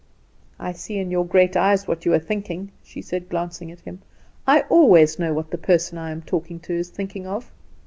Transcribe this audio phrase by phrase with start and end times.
[0.59, 4.01] "I see in your great eyes what you are thinking," she said, glancing at him;
[4.47, 7.51] "I always know what the person I am talking to is thinking of.